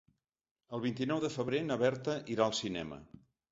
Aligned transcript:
El 0.77 0.81
vint-i-nou 0.85 1.21
de 1.27 1.31
febrer 1.35 1.61
na 1.67 1.79
Berta 1.83 2.19
irà 2.39 2.47
al 2.51 2.59
cinema. 2.65 3.01